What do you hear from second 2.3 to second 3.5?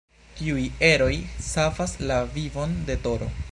vivon de Toro.